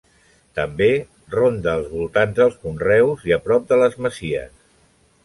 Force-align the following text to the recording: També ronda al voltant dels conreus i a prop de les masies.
També 0.59 0.87
ronda 1.35 1.69
al 1.73 1.85
voltant 1.91 2.33
dels 2.39 2.57
conreus 2.63 3.27
i 3.31 3.37
a 3.37 3.39
prop 3.49 3.69
de 3.73 3.79
les 3.83 3.99
masies. 4.07 4.57